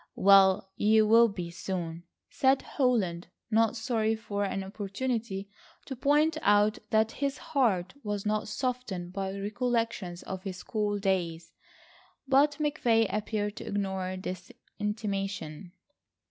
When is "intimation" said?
14.79-15.71